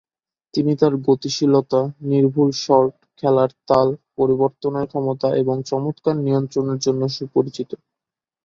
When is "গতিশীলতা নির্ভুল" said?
1.07-2.49